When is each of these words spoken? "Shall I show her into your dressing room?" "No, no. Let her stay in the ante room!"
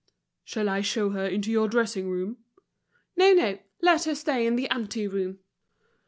"Shall 0.43 0.67
I 0.67 0.81
show 0.81 1.11
her 1.11 1.27
into 1.27 1.51
your 1.51 1.67
dressing 1.67 2.09
room?" 2.09 2.37
"No, 3.15 3.33
no. 3.33 3.59
Let 3.83 4.05
her 4.05 4.15
stay 4.15 4.47
in 4.47 4.55
the 4.55 4.67
ante 4.69 5.05
room!" 5.05 5.37